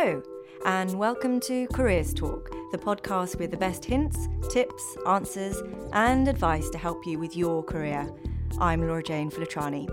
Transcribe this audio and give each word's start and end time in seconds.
Hello, 0.00 0.22
and 0.64 0.96
welcome 0.96 1.40
to 1.40 1.66
Careers 1.74 2.14
Talk, 2.14 2.52
the 2.70 2.78
podcast 2.78 3.36
with 3.40 3.50
the 3.50 3.56
best 3.56 3.84
hints, 3.84 4.28
tips, 4.48 4.96
answers, 5.08 5.60
and 5.92 6.28
advice 6.28 6.70
to 6.70 6.78
help 6.78 7.04
you 7.04 7.18
with 7.18 7.36
your 7.36 7.64
career. 7.64 8.08
I'm 8.60 8.86
Laura 8.86 9.02
Jane 9.02 9.28
Filitrani. 9.28 9.88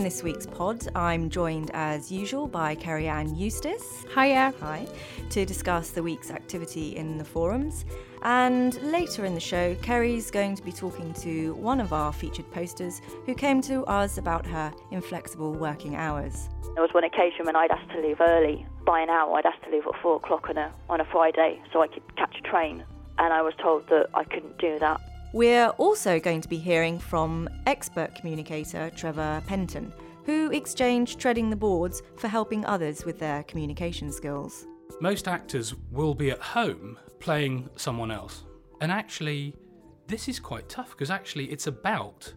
In 0.00 0.04
this 0.04 0.22
week's 0.22 0.46
pod, 0.46 0.88
I'm 0.96 1.28
joined 1.28 1.70
as 1.74 2.10
usual 2.10 2.48
by 2.48 2.74
Kerry 2.74 3.06
Ann 3.06 3.36
Eustice. 3.36 4.06
Hiya. 4.14 4.54
Hi. 4.58 4.86
To 5.28 5.44
discuss 5.44 5.90
the 5.90 6.02
week's 6.02 6.30
activity 6.30 6.96
in 6.96 7.18
the 7.18 7.24
forums. 7.24 7.84
And 8.22 8.80
later 8.80 9.26
in 9.26 9.34
the 9.34 9.40
show, 9.40 9.74
Kerry's 9.82 10.30
going 10.30 10.56
to 10.56 10.62
be 10.62 10.72
talking 10.72 11.12
to 11.20 11.52
one 11.56 11.82
of 11.82 11.92
our 11.92 12.14
featured 12.14 12.50
posters 12.50 13.02
who 13.26 13.34
came 13.34 13.60
to 13.60 13.84
us 13.84 14.16
about 14.16 14.46
her 14.46 14.72
inflexible 14.90 15.52
working 15.52 15.96
hours. 15.96 16.48
There 16.72 16.82
was 16.82 16.94
one 16.94 17.04
occasion 17.04 17.44
when 17.44 17.54
I'd 17.54 17.70
asked 17.70 17.90
to 17.90 18.00
leave 18.00 18.22
early 18.22 18.64
by 18.86 19.00
an 19.00 19.10
hour. 19.10 19.36
I'd 19.36 19.44
asked 19.44 19.64
to 19.64 19.70
leave 19.70 19.86
at 19.86 20.00
four 20.00 20.16
o'clock 20.16 20.48
on 20.48 20.56
a 20.56 20.72
on 20.88 21.02
a 21.02 21.04
Friday 21.04 21.60
so 21.74 21.82
I 21.82 21.88
could 21.88 22.16
catch 22.16 22.38
a 22.38 22.42
train, 22.48 22.84
and 23.18 23.34
I 23.34 23.42
was 23.42 23.52
told 23.60 23.86
that 23.90 24.06
I 24.14 24.24
couldn't 24.24 24.56
do 24.56 24.78
that. 24.78 24.98
We're 25.32 25.68
also 25.68 26.18
going 26.18 26.40
to 26.40 26.48
be 26.48 26.56
hearing 26.56 26.98
from 26.98 27.48
expert 27.66 28.16
communicator 28.16 28.90
Trevor 28.96 29.40
Penton, 29.46 29.92
who 30.24 30.50
exchanged 30.50 31.20
treading 31.20 31.50
the 31.50 31.56
boards 31.56 32.02
for 32.16 32.26
helping 32.26 32.64
others 32.64 33.04
with 33.04 33.20
their 33.20 33.44
communication 33.44 34.10
skills. 34.10 34.66
Most 35.00 35.28
actors 35.28 35.72
will 35.92 36.14
be 36.14 36.32
at 36.32 36.40
home 36.40 36.98
playing 37.20 37.70
someone 37.76 38.10
else. 38.10 38.42
And 38.80 38.90
actually, 38.90 39.54
this 40.08 40.26
is 40.28 40.40
quite 40.40 40.68
tough 40.68 40.90
because 40.90 41.12
actually 41.12 41.44
it's 41.52 41.68
about 41.68 42.34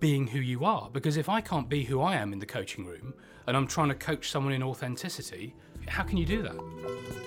being 0.00 0.26
who 0.26 0.38
you 0.38 0.64
are. 0.64 0.88
Because 0.90 1.18
if 1.18 1.28
I 1.28 1.42
can't 1.42 1.68
be 1.68 1.84
who 1.84 2.00
I 2.00 2.14
am 2.16 2.32
in 2.32 2.38
the 2.38 2.46
coaching 2.46 2.86
room 2.86 3.12
and 3.46 3.54
I'm 3.54 3.66
trying 3.66 3.88
to 3.88 3.94
coach 3.94 4.30
someone 4.30 4.54
in 4.54 4.62
authenticity, 4.62 5.54
how 5.88 6.04
can 6.04 6.16
you 6.16 6.24
do 6.24 6.40
that? 6.40 7.23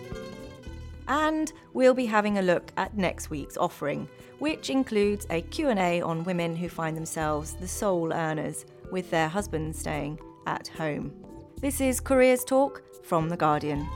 And 1.08 1.52
we'll 1.73 1.94
be 1.94 2.05
having 2.05 2.38
a 2.38 2.41
look 2.41 2.72
at 2.77 2.97
next 2.97 3.30
week's 3.30 3.58
offering, 3.58 4.09
which 4.39 4.69
includes 4.69 5.25
a 5.30 5.41
Q&A 5.41 6.02
on 6.02 6.23
women 6.23 6.55
who 6.55 6.69
find 6.69 6.97
themselves 6.97 7.53
the 7.53 7.67
sole 7.67 8.11
earners 8.11 8.66
with 8.91 9.09
their 9.09 9.30
husbands 9.30 9.80
staying 9.80 10.19
at 10.45 10.67
home. 10.67 11.13
This 11.61 11.81
is 11.81 12.00
Careers 12.00 12.44
Talk 12.44 12.83
from 13.03 13.30
The 13.30 13.38
Guardian. 13.38 13.88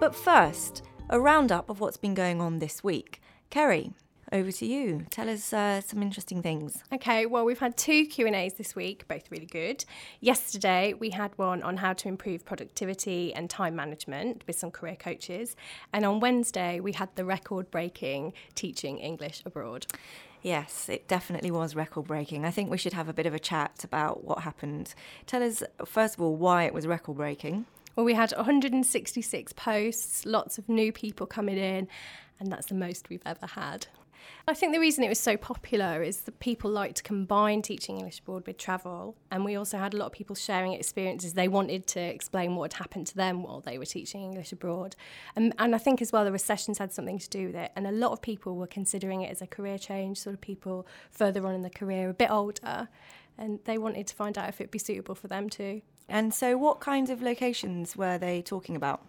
But 0.00 0.14
first, 0.14 0.82
a 1.08 1.20
roundup 1.20 1.70
of 1.70 1.80
what's 1.80 1.96
been 1.96 2.14
going 2.14 2.40
on 2.40 2.58
this 2.58 2.82
week. 2.82 3.22
Kerry, 3.50 3.92
over 4.34 4.52
to 4.52 4.66
you. 4.66 5.06
Tell 5.10 5.30
us 5.30 5.52
uh, 5.52 5.80
some 5.80 6.02
interesting 6.02 6.42
things. 6.42 6.82
Okay, 6.92 7.24
well, 7.24 7.44
we've 7.44 7.58
had 7.58 7.76
two 7.76 8.04
Q&As 8.04 8.54
this 8.54 8.74
week, 8.74 9.06
both 9.08 9.30
really 9.30 9.46
good. 9.46 9.84
Yesterday, 10.20 10.92
we 10.92 11.10
had 11.10 11.30
one 11.38 11.62
on 11.62 11.78
how 11.78 11.92
to 11.94 12.08
improve 12.08 12.44
productivity 12.44 13.32
and 13.32 13.48
time 13.48 13.76
management 13.76 14.44
with 14.46 14.58
some 14.58 14.70
career 14.70 14.96
coaches. 14.96 15.56
And 15.92 16.04
on 16.04 16.20
Wednesday, 16.20 16.80
we 16.80 16.92
had 16.92 17.08
the 17.14 17.24
record-breaking 17.24 18.32
teaching 18.54 18.98
English 18.98 19.42
abroad. 19.46 19.86
Yes, 20.42 20.90
it 20.90 21.08
definitely 21.08 21.50
was 21.50 21.74
record 21.74 22.06
breaking. 22.06 22.44
I 22.44 22.50
think 22.50 22.70
we 22.70 22.76
should 22.76 22.92
have 22.92 23.08
a 23.08 23.14
bit 23.14 23.24
of 23.24 23.32
a 23.32 23.38
chat 23.38 23.82
about 23.82 24.24
what 24.24 24.40
happened. 24.40 24.94
Tell 25.26 25.42
us, 25.42 25.62
first 25.86 26.16
of 26.16 26.20
all, 26.20 26.36
why 26.36 26.64
it 26.64 26.74
was 26.74 26.86
record 26.86 27.16
breaking. 27.16 27.64
Well, 27.96 28.04
we 28.04 28.14
had 28.14 28.32
166 28.32 29.52
posts, 29.52 30.26
lots 30.26 30.58
of 30.58 30.68
new 30.68 30.92
people 30.92 31.26
coming 31.26 31.56
in, 31.56 31.88
and 32.40 32.52
that's 32.52 32.66
the 32.66 32.74
most 32.74 33.08
we've 33.08 33.22
ever 33.24 33.46
had. 33.46 33.86
I 34.46 34.54
think 34.54 34.72
the 34.72 34.80
reason 34.80 35.04
it 35.04 35.08
was 35.08 35.18
so 35.18 35.36
popular 35.36 36.02
is 36.02 36.22
that 36.22 36.38
people 36.38 36.70
like 36.70 36.94
to 36.94 37.02
combine 37.02 37.62
teaching 37.62 37.96
English 37.96 38.20
abroad 38.20 38.46
with 38.46 38.58
travel. 38.58 39.16
And 39.30 39.44
we 39.44 39.56
also 39.56 39.78
had 39.78 39.94
a 39.94 39.96
lot 39.96 40.06
of 40.06 40.12
people 40.12 40.36
sharing 40.36 40.72
experiences. 40.72 41.34
They 41.34 41.48
wanted 41.48 41.86
to 41.88 42.00
explain 42.00 42.56
what 42.56 42.72
had 42.72 42.78
happened 42.78 43.06
to 43.08 43.16
them 43.16 43.42
while 43.42 43.60
they 43.60 43.78
were 43.78 43.86
teaching 43.86 44.22
English 44.22 44.52
abroad. 44.52 44.96
And, 45.34 45.54
and 45.58 45.74
I 45.74 45.78
think 45.78 46.02
as 46.02 46.12
well 46.12 46.24
the 46.24 46.32
recessions 46.32 46.78
had 46.78 46.92
something 46.92 47.18
to 47.18 47.28
do 47.28 47.46
with 47.46 47.56
it. 47.56 47.72
And 47.74 47.86
a 47.86 47.92
lot 47.92 48.12
of 48.12 48.20
people 48.20 48.56
were 48.56 48.66
considering 48.66 49.22
it 49.22 49.30
as 49.30 49.40
a 49.40 49.46
career 49.46 49.78
change, 49.78 50.18
sort 50.18 50.34
of 50.34 50.40
people 50.40 50.86
further 51.10 51.46
on 51.46 51.54
in 51.54 51.62
their 51.62 51.70
career, 51.70 52.10
a 52.10 52.14
bit 52.14 52.30
older. 52.30 52.88
And 53.38 53.60
they 53.64 53.78
wanted 53.78 54.06
to 54.08 54.14
find 54.14 54.36
out 54.38 54.48
if 54.48 54.60
it'd 54.60 54.70
be 54.70 54.78
suitable 54.78 55.14
for 55.14 55.28
them 55.28 55.48
too. 55.48 55.82
And 56.08 56.34
so, 56.34 56.58
what 56.58 56.80
kinds 56.80 57.08
of 57.10 57.22
locations 57.22 57.96
were 57.96 58.18
they 58.18 58.42
talking 58.42 58.76
about? 58.76 59.02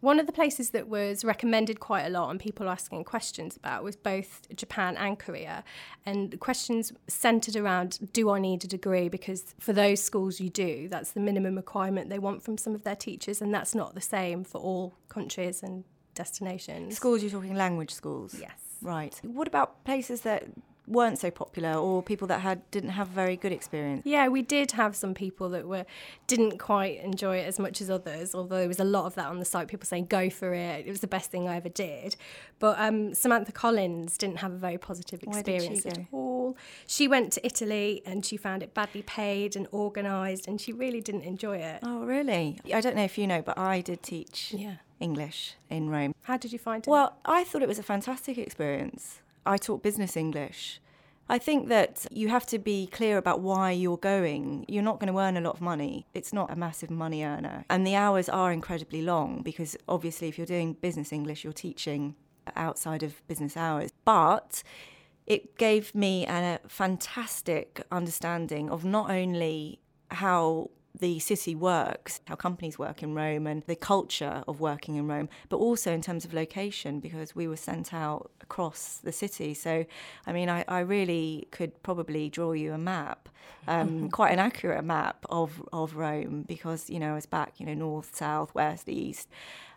One 0.00 0.18
of 0.18 0.26
the 0.26 0.32
places 0.32 0.70
that 0.70 0.88
was 0.88 1.24
recommended 1.24 1.78
quite 1.78 2.04
a 2.04 2.08
lot 2.08 2.30
and 2.30 2.40
people 2.40 2.68
asking 2.68 3.04
questions 3.04 3.56
about 3.56 3.84
was 3.84 3.96
both 3.96 4.46
Japan 4.54 4.96
and 4.96 5.18
Korea. 5.18 5.62
And 6.06 6.30
the 6.30 6.38
questions 6.38 6.92
centered 7.06 7.56
around 7.56 8.12
do 8.12 8.30
I 8.30 8.38
need 8.38 8.64
a 8.64 8.68
degree? 8.68 9.08
Because 9.08 9.54
for 9.58 9.72
those 9.72 10.02
schools, 10.02 10.40
you 10.40 10.48
do. 10.48 10.88
That's 10.88 11.12
the 11.12 11.20
minimum 11.20 11.56
requirement 11.56 12.08
they 12.08 12.18
want 12.18 12.42
from 12.42 12.56
some 12.56 12.74
of 12.74 12.82
their 12.84 12.96
teachers, 12.96 13.42
and 13.42 13.52
that's 13.52 13.74
not 13.74 13.94
the 13.94 14.00
same 14.00 14.44
for 14.44 14.58
all 14.58 14.94
countries 15.08 15.62
and 15.62 15.84
destinations. 16.14 16.96
Schools, 16.96 17.22
you're 17.22 17.30
talking 17.30 17.54
language 17.54 17.92
schools? 17.92 18.36
Yes. 18.40 18.52
Right. 18.82 19.20
What 19.22 19.46
about 19.46 19.84
places 19.84 20.22
that 20.22 20.44
weren't 20.90 21.18
so 21.18 21.30
popular 21.30 21.74
or 21.74 22.02
people 22.02 22.26
that 22.26 22.40
had 22.40 22.68
didn't 22.70 22.90
have 22.90 23.08
very 23.08 23.36
good 23.36 23.52
experience? 23.52 24.02
Yeah 24.04 24.28
we 24.28 24.42
did 24.42 24.72
have 24.72 24.96
some 24.96 25.14
people 25.14 25.48
that 25.50 25.66
were 25.66 25.86
didn't 26.26 26.58
quite 26.58 27.00
enjoy 27.00 27.38
it 27.38 27.46
as 27.46 27.58
much 27.58 27.80
as 27.80 27.88
others 27.88 28.34
although 28.34 28.58
there 28.58 28.68
was 28.68 28.80
a 28.80 28.84
lot 28.84 29.06
of 29.06 29.14
that 29.14 29.26
on 29.26 29.38
the 29.38 29.44
site 29.44 29.68
people 29.68 29.86
saying 29.86 30.06
go 30.06 30.28
for 30.28 30.52
it. 30.52 30.86
It 30.86 30.90
was 30.90 31.00
the 31.00 31.06
best 31.06 31.30
thing 31.30 31.48
i 31.48 31.56
ever 31.56 31.68
did. 31.68 32.16
But 32.58 32.78
um, 32.78 33.14
samantha 33.14 33.52
collins 33.52 34.18
didn't 34.18 34.38
have 34.38 34.52
a 34.52 34.56
very 34.56 34.78
positive 34.78 35.22
experience 35.22 35.86
at 35.86 35.98
all. 36.12 36.56
She 36.86 37.06
went 37.08 37.32
to 37.34 37.46
italy 37.46 38.02
and 38.04 38.24
she 38.24 38.36
found 38.36 38.62
it 38.62 38.74
badly 38.74 39.02
paid 39.02 39.56
and 39.56 39.66
organized 39.70 40.48
and 40.48 40.60
she 40.60 40.72
really 40.72 41.00
didn't 41.00 41.22
enjoy 41.22 41.58
it. 41.58 41.80
Oh 41.82 42.00
really? 42.00 42.58
I 42.74 42.80
don't 42.80 42.96
know 42.96 43.04
if 43.04 43.16
you 43.16 43.26
know 43.26 43.42
but 43.42 43.56
i 43.58 43.80
did 43.80 44.02
teach 44.02 44.52
yeah. 44.56 44.76
English 44.98 45.54
in 45.70 45.88
rome. 45.88 46.14
How 46.22 46.36
did 46.36 46.52
you 46.52 46.58
find 46.58 46.84
it? 46.86 46.90
Well 46.90 47.16
i 47.24 47.44
thought 47.44 47.62
it 47.62 47.68
was 47.68 47.78
a 47.78 47.82
fantastic 47.84 48.36
experience 48.38 49.20
I 49.46 49.56
taught 49.56 49.82
business 49.82 50.16
English. 50.16 50.80
I 51.28 51.38
think 51.38 51.68
that 51.68 52.06
you 52.10 52.28
have 52.28 52.44
to 52.46 52.58
be 52.58 52.88
clear 52.88 53.16
about 53.16 53.40
why 53.40 53.70
you're 53.70 53.96
going. 53.96 54.64
You're 54.66 54.82
not 54.82 54.98
going 54.98 55.12
to 55.12 55.18
earn 55.20 55.36
a 55.36 55.40
lot 55.40 55.54
of 55.54 55.60
money. 55.60 56.06
It's 56.12 56.32
not 56.32 56.50
a 56.50 56.56
massive 56.56 56.90
money 56.90 57.22
earner. 57.22 57.64
And 57.70 57.86
the 57.86 57.94
hours 57.94 58.28
are 58.28 58.50
incredibly 58.50 59.02
long 59.02 59.42
because 59.42 59.76
obviously, 59.88 60.26
if 60.26 60.38
you're 60.38 60.46
doing 60.46 60.72
business 60.72 61.12
English, 61.12 61.44
you're 61.44 61.52
teaching 61.52 62.16
outside 62.56 63.04
of 63.04 63.26
business 63.28 63.56
hours. 63.56 63.90
But 64.04 64.64
it 65.26 65.56
gave 65.56 65.94
me 65.94 66.26
a 66.26 66.58
fantastic 66.66 67.80
understanding 67.92 68.68
of 68.68 68.84
not 68.84 69.08
only 69.08 69.78
how 70.10 70.70
the 70.98 71.18
city 71.18 71.54
works, 71.54 72.20
how 72.26 72.34
companies 72.36 72.78
work 72.78 73.02
in 73.02 73.14
Rome, 73.14 73.46
and 73.46 73.62
the 73.62 73.76
culture 73.76 74.42
of 74.46 74.60
working 74.60 74.96
in 74.96 75.06
Rome, 75.06 75.28
but 75.48 75.56
also 75.56 75.92
in 75.92 76.02
terms 76.02 76.24
of 76.24 76.34
location 76.34 77.00
because 77.00 77.34
we 77.34 77.48
were 77.48 77.56
sent 77.56 77.94
out 77.94 78.30
across 78.40 78.98
the 79.02 79.12
city. 79.12 79.54
So, 79.54 79.86
I 80.26 80.32
mean, 80.32 80.48
I, 80.48 80.64
I 80.68 80.80
really 80.80 81.48
could 81.50 81.82
probably 81.82 82.28
draw 82.28 82.52
you 82.52 82.72
a 82.72 82.78
map, 82.78 83.28
um, 83.66 84.10
quite 84.10 84.32
an 84.32 84.38
accurate 84.38 84.84
map 84.84 85.24
of, 85.28 85.62
of 85.72 85.96
Rome 85.96 86.44
because, 86.46 86.90
you 86.90 86.98
know, 86.98 87.12
I 87.12 87.14
was 87.14 87.26
back, 87.26 87.54
you 87.58 87.66
know, 87.66 87.74
north, 87.74 88.14
south, 88.14 88.54
west, 88.54 88.88
east. 88.88 89.28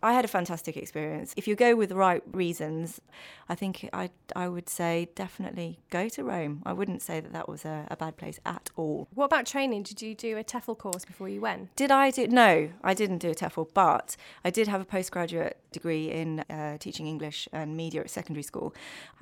I 0.03 0.11
had 0.11 0.25
a 0.25 0.27
fantastic 0.27 0.75
experience. 0.75 1.33
If 1.37 1.47
you 1.47 1.55
go 1.55 1.75
with 1.75 1.87
the 1.87 1.95
right 1.95 2.21
reasons, 2.33 2.99
I 3.47 3.55
think 3.55 3.89
I, 3.93 4.09
I 4.35 4.49
would 4.49 4.67
say 4.67 5.07
definitely 5.15 5.79
go 5.89 6.09
to 6.09 6.23
Rome. 6.25 6.61
I 6.65 6.73
wouldn't 6.73 7.01
say 7.01 7.21
that 7.21 7.31
that 7.31 7.47
was 7.47 7.63
a, 7.63 7.87
a 7.89 7.95
bad 7.95 8.17
place 8.17 8.37
at 8.45 8.69
all. 8.75 9.07
What 9.13 9.25
about 9.25 9.45
training? 9.45 9.83
Did 9.83 10.01
you 10.01 10.13
do 10.13 10.37
a 10.37 10.43
TEFL 10.43 10.77
course 10.77 11.05
before 11.05 11.29
you 11.29 11.39
went? 11.39 11.73
Did 11.77 11.89
I 11.89 12.11
do? 12.11 12.27
No, 12.27 12.69
I 12.83 12.93
didn't 12.93 13.19
do 13.19 13.29
a 13.29 13.35
TEFL, 13.35 13.69
but 13.73 14.17
I 14.43 14.49
did 14.49 14.67
have 14.67 14.81
a 14.81 14.85
postgraduate 14.85 15.57
degree 15.71 16.11
in 16.11 16.41
uh, 16.49 16.77
teaching 16.79 17.07
English 17.07 17.47
and 17.53 17.77
media 17.77 18.01
at 18.01 18.09
secondary 18.09 18.43
school. 18.43 18.75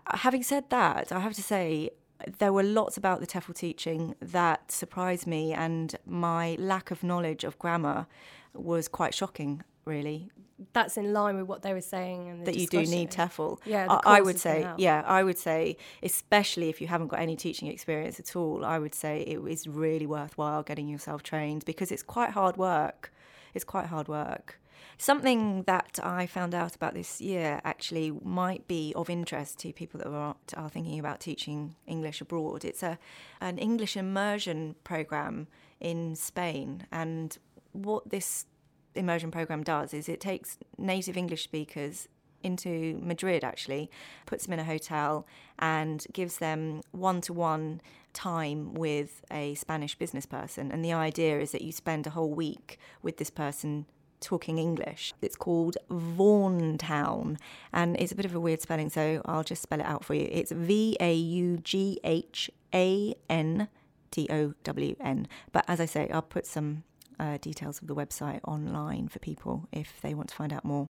Having 0.07 0.43
said 0.43 0.69
that, 0.71 1.11
I 1.11 1.19
have 1.19 1.35
to 1.35 1.43
say 1.43 1.91
there 2.39 2.53
were 2.53 2.63
lots 2.63 2.97
about 2.97 3.19
the 3.19 3.27
TEFL 3.27 3.55
teaching 3.55 4.15
that 4.21 4.71
surprised 4.71 5.27
me, 5.27 5.53
and 5.53 5.95
my 6.05 6.55
lack 6.59 6.91
of 6.91 7.03
knowledge 7.03 7.43
of 7.43 7.57
grammar 7.59 8.07
was 8.53 8.87
quite 8.87 9.13
shocking, 9.13 9.63
really 9.85 10.29
that's 10.73 10.97
in 10.97 11.13
line 11.13 11.37
with 11.37 11.47
what 11.47 11.61
they 11.61 11.73
were 11.73 11.81
saying 11.81 12.29
and 12.29 12.45
that 12.45 12.55
you 12.55 12.67
do 12.67 12.81
need 12.81 13.09
TEFL. 13.11 13.59
Yeah, 13.65 13.87
I, 13.89 14.17
I 14.17 14.21
would 14.21 14.39
say, 14.39 14.67
yeah, 14.77 15.03
I 15.05 15.23
would 15.23 15.37
say, 15.37 15.77
especially 16.03 16.69
if 16.69 16.81
you 16.81 16.87
haven't 16.87 17.07
got 17.07 17.19
any 17.19 17.35
teaching 17.35 17.67
experience 17.67 18.19
at 18.19 18.35
all, 18.35 18.63
I 18.63 18.79
would 18.79 18.95
say 18.95 19.21
it 19.21 19.39
is 19.47 19.67
really 19.67 20.05
worthwhile 20.05 20.63
getting 20.63 20.87
yourself 20.87 21.23
trained 21.23 21.65
because 21.65 21.91
it's 21.91 22.03
quite 22.03 22.31
hard 22.31 22.57
work. 22.57 23.11
It's 23.53 23.65
quite 23.65 23.87
hard 23.87 24.07
work. 24.07 24.59
Something 24.97 25.63
that 25.63 25.99
I 26.01 26.25
found 26.25 26.53
out 26.53 26.75
about 26.75 26.93
this 26.93 27.21
year 27.21 27.61
actually 27.63 28.11
might 28.23 28.67
be 28.67 28.93
of 28.95 29.09
interest 29.09 29.59
to 29.59 29.73
people 29.73 29.99
that 29.99 30.07
are, 30.07 30.35
are 30.55 30.69
thinking 30.69 30.99
about 30.99 31.19
teaching 31.19 31.75
English 31.87 32.21
abroad. 32.21 32.65
It's 32.65 32.83
a 32.83 32.97
an 33.39 33.57
English 33.57 33.97
immersion 33.97 34.75
program 34.83 35.47
in 35.79 36.15
Spain, 36.15 36.85
and 36.91 37.37
what 37.71 38.09
this 38.09 38.45
immersion 38.93 39.31
program 39.31 39.63
does 39.63 39.93
is 39.93 40.09
it 40.09 40.19
takes 40.19 40.57
native 40.77 41.15
English 41.15 41.43
speakers 41.43 42.07
into 42.43 42.99
Madrid 43.01 43.43
actually, 43.43 43.89
puts 44.25 44.45
them 44.45 44.53
in 44.53 44.59
a 44.59 44.63
hotel 44.63 45.25
and 45.59 46.05
gives 46.11 46.37
them 46.37 46.81
one 46.91 47.21
to 47.21 47.33
one 47.33 47.81
time 48.13 48.73
with 48.73 49.23
a 49.31 49.53
Spanish 49.55 49.95
business 49.95 50.25
person. 50.25 50.71
And 50.71 50.83
the 50.83 50.93
idea 50.93 51.39
is 51.39 51.51
that 51.51 51.61
you 51.61 51.71
spend 51.71 52.07
a 52.07 52.11
whole 52.11 52.33
week 52.33 52.77
with 53.01 53.17
this 53.17 53.29
person 53.29 53.85
talking 54.21 54.57
English. 54.57 55.13
It's 55.21 55.35
called 55.35 55.77
Vaughan 55.89 56.77
Town 56.77 57.37
and 57.73 57.99
it's 57.99 58.11
a 58.11 58.15
bit 58.15 58.25
of 58.25 58.33
a 58.33 58.39
weird 58.39 58.61
spelling, 58.61 58.89
so 58.89 59.21
I'll 59.25 59.43
just 59.43 59.61
spell 59.61 59.79
it 59.79 59.85
out 59.85 60.05
for 60.05 60.13
you. 60.13 60.27
It's 60.31 60.51
V 60.51 60.95
A 60.99 61.13
U 61.13 61.57
G 61.57 61.99
H 62.03 62.49
A 62.73 63.13
N 63.29 63.67
T 64.11 64.27
O 64.29 64.53
W 64.63 64.95
N. 64.99 65.27
But 65.51 65.65
as 65.67 65.79
I 65.79 65.85
say, 65.85 66.09
I'll 66.09 66.21
put 66.21 66.45
some 66.45 66.83
uh, 67.19 67.37
details 67.39 67.81
of 67.81 67.87
the 67.87 67.95
website 67.95 68.39
online 68.47 69.07
for 69.07 69.19
people 69.19 69.67
if 69.71 69.99
they 70.01 70.13
want 70.13 70.29
to 70.29 70.35
find 70.35 70.53
out 70.53 70.65
more. 70.65 70.87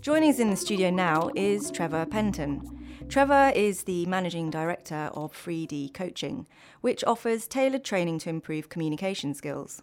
Joining 0.00 0.30
us 0.30 0.38
in 0.38 0.50
the 0.50 0.56
studio 0.56 0.90
now 0.90 1.30
is 1.34 1.70
Trevor 1.70 2.06
Penton. 2.06 2.75
Trevor 3.08 3.52
is 3.54 3.84
the 3.84 4.04
managing 4.06 4.50
director 4.50 5.10
of 5.14 5.32
3D 5.32 5.94
Coaching, 5.94 6.46
which 6.80 7.04
offers 7.04 7.46
tailored 7.46 7.84
training 7.84 8.18
to 8.18 8.28
improve 8.28 8.68
communication 8.68 9.32
skills. 9.32 9.82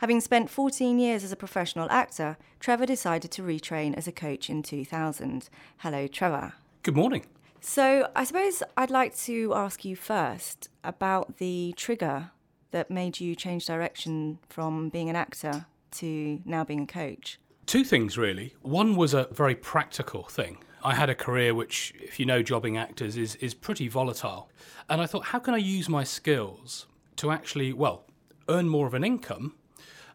Having 0.00 0.20
spent 0.22 0.50
14 0.50 0.98
years 0.98 1.22
as 1.22 1.32
a 1.32 1.36
professional 1.36 1.88
actor, 1.90 2.36
Trevor 2.58 2.86
decided 2.86 3.30
to 3.32 3.42
retrain 3.42 3.94
as 3.94 4.08
a 4.08 4.12
coach 4.12 4.50
in 4.50 4.62
2000. 4.62 5.48
Hello, 5.78 6.06
Trevor. 6.06 6.54
Good 6.82 6.96
morning. 6.96 7.26
So, 7.60 8.10
I 8.16 8.24
suppose 8.24 8.62
I'd 8.76 8.90
like 8.90 9.16
to 9.18 9.54
ask 9.54 9.84
you 9.84 9.94
first 9.94 10.68
about 10.82 11.38
the 11.38 11.74
trigger 11.76 12.30
that 12.72 12.90
made 12.90 13.20
you 13.20 13.34
change 13.34 13.66
direction 13.66 14.38
from 14.48 14.88
being 14.88 15.08
an 15.08 15.16
actor 15.16 15.66
to 15.92 16.40
now 16.44 16.64
being 16.64 16.82
a 16.82 16.86
coach. 16.86 17.38
Two 17.66 17.84
things, 17.84 18.18
really. 18.18 18.54
One 18.62 18.96
was 18.96 19.14
a 19.14 19.28
very 19.32 19.54
practical 19.54 20.24
thing. 20.24 20.58
I 20.86 20.94
had 20.94 21.10
a 21.10 21.16
career 21.16 21.52
which, 21.52 21.92
if 22.00 22.20
you 22.20 22.26
know 22.26 22.44
jobbing 22.44 22.76
actors, 22.76 23.16
is, 23.16 23.34
is 23.36 23.54
pretty 23.54 23.88
volatile. 23.88 24.48
And 24.88 25.00
I 25.00 25.06
thought, 25.06 25.24
how 25.24 25.40
can 25.40 25.52
I 25.52 25.56
use 25.56 25.88
my 25.88 26.04
skills 26.04 26.86
to 27.16 27.32
actually, 27.32 27.72
well, 27.72 28.04
earn 28.48 28.68
more 28.68 28.86
of 28.86 28.94
an 28.94 29.02
income 29.02 29.56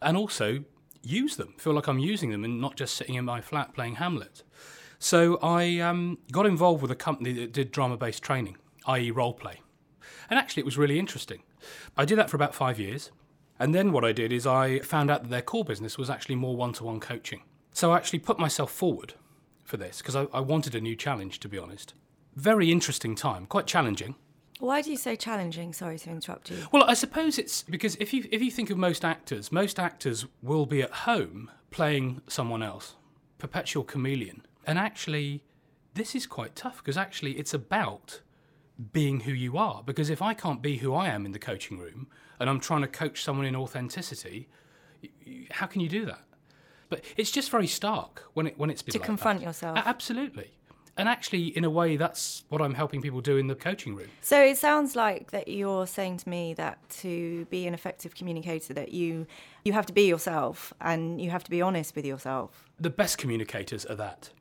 and 0.01 0.15
also 0.15 0.63
use 1.03 1.35
them, 1.35 1.56
feel 1.57 1.73
like 1.73 1.88
I'm 1.88 2.00
using 2.00 2.31
them 2.31 2.45
and 2.45 2.62
not 2.62 2.77
just 2.77 2.95
sitting 2.95 3.15
in 3.15 3.25
my 3.25 3.41
flat 3.41 3.73
playing 3.73 3.95
Hamlet? 3.95 4.44
So 4.97 5.39
I 5.44 5.79
um, 5.79 6.19
got 6.31 6.45
involved 6.45 6.81
with 6.81 6.91
a 6.91 6.95
company 6.95 7.33
that 7.33 7.51
did 7.51 7.73
drama 7.73 7.97
based 7.97 8.23
training, 8.23 8.56
i.e., 8.85 9.12
role 9.12 9.33
play. 9.33 9.59
And 10.29 10.39
actually, 10.39 10.62
it 10.62 10.65
was 10.65 10.77
really 10.77 11.00
interesting. 11.00 11.44
I 11.97 12.06
did 12.06 12.18
that 12.18 12.29
for 12.29 12.38
about 12.38 12.56
five 12.56 12.79
years. 12.79 13.12
And 13.59 13.75
then 13.75 13.91
what 13.91 14.06
I 14.06 14.13
did 14.13 14.31
is 14.31 14.47
I 14.47 14.79
found 14.79 15.12
out 15.12 15.23
that 15.23 15.31
their 15.31 15.41
core 15.41 15.65
business 15.65 15.97
was 15.97 16.09
actually 16.09 16.35
more 16.35 16.56
one 16.56 16.71
to 16.73 16.85
one 16.85 17.01
coaching. 17.01 17.41
So 17.73 17.91
I 17.91 17.97
actually 17.97 18.19
put 18.19 18.39
myself 18.39 18.71
forward 18.71 19.15
for 19.71 19.77
this 19.77 20.00
because 20.00 20.15
I, 20.15 20.27
I, 20.33 20.41
wanted 20.41 20.75
a 20.75 20.81
new 20.81 20.97
challenge, 20.97 21.39
to 21.39 21.47
be 21.47 21.57
honest. 21.57 21.94
Very 22.35 22.71
interesting 22.71 23.15
time, 23.15 23.45
quite 23.45 23.65
challenging. 23.65 24.15
Why 24.59 24.81
do 24.81 24.91
you 24.91 24.97
say 24.97 25.15
challenging? 25.15 25.73
Sorry 25.73 25.97
to 26.00 26.09
interrupt 26.12 26.51
you. 26.51 26.68
Well, 26.71 26.83
I 26.83 26.94
suppose 26.94 27.39
it's 27.39 27.63
because 27.63 27.95
if 27.95 28.13
you 28.13 28.27
if 28.31 28.44
you 28.44 28.51
think 28.51 28.69
of 28.69 28.77
most 28.77 29.03
actors, 29.03 29.51
most 29.51 29.79
actors 29.79 30.27
will 30.44 30.68
be 30.68 30.83
at 30.83 30.91
home 31.09 31.50
playing 31.71 32.21
someone 32.27 32.62
else, 32.62 32.95
perpetual 33.39 33.83
chameleon. 33.83 34.45
And 34.68 34.77
actually, 34.77 35.44
this 35.95 36.13
is 36.13 36.27
quite 36.27 36.56
tough 36.56 36.77
because 36.77 36.97
actually 36.97 37.39
it's 37.39 37.53
about 37.53 38.21
being 38.91 39.21
who 39.21 39.31
you 39.31 39.57
are. 39.57 39.81
Because 39.83 40.09
if 40.09 40.21
I 40.21 40.33
can't 40.33 40.62
be 40.62 40.77
who 40.77 40.94
I 40.94 41.07
am 41.07 41.25
in 41.25 41.31
the 41.31 41.39
coaching 41.39 41.79
room 41.79 42.07
and 42.39 42.50
I'm 42.50 42.59
trying 42.59 42.81
to 42.81 42.88
coach 42.88 43.23
someone 43.23 43.47
in 43.47 43.56
authenticity, 43.56 44.50
how 45.50 45.65
can 45.65 45.81
you 45.81 45.89
do 45.89 46.06
that? 46.06 46.23
But 46.92 47.06
it's 47.16 47.32
just 47.32 47.50
very 47.50 47.68
stark 47.68 48.24
when 48.34 48.48
it 48.48 48.60
when 48.60 48.70
it's 48.70 48.82
been 48.82 48.92
to 48.92 49.00
like 49.00 49.06
confront 49.06 49.40
that. 49.40 49.46
yourself. 49.46 49.80
absolutely. 49.86 50.52
And 50.98 51.08
actually, 51.08 51.48
in 51.58 51.64
a 51.64 51.70
way, 51.70 51.96
that's 51.96 52.44
what 52.50 52.62
I'm 52.62 52.74
helping 52.74 53.02
people 53.02 53.22
do 53.22 53.38
in 53.38 53.48
the 53.48 53.56
coaching 53.56 53.96
room. 53.96 54.10
So 54.20 54.44
it 54.44 54.58
sounds 54.58 54.94
like 54.94 55.32
that 55.32 55.48
you're 55.48 55.88
saying 55.88 56.18
to 56.18 56.30
me 56.30 56.54
that 56.56 56.78
to 57.02 57.46
be 57.46 57.66
an 57.66 57.74
effective 57.74 58.14
communicator, 58.14 58.74
that 58.74 58.92
you 58.92 59.26
you 59.64 59.72
have 59.72 59.86
to 59.86 59.94
be 59.94 60.04
yourself 60.04 60.74
and 60.82 61.22
you 61.22 61.30
have 61.30 61.46
to 61.46 61.50
be 61.50 61.62
honest 61.62 61.96
with 61.96 62.06
yourself. 62.06 62.70
The 62.78 62.90
best 62.90 63.18
communicators 63.18 63.86
are 63.86 63.96
that 63.96 64.32